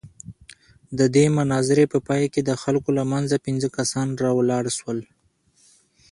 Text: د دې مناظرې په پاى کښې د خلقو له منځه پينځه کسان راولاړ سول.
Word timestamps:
د 0.97 0.99
دې 1.15 1.25
مناظرې 1.37 1.85
په 1.93 1.99
پاى 2.07 2.25
کښې 2.33 2.41
د 2.45 2.51
خلقو 2.63 2.89
له 2.99 3.03
منځه 3.11 3.43
پينځه 3.45 3.69
کسان 3.77 4.07
راولاړ 4.23 4.65
سول. 4.77 4.99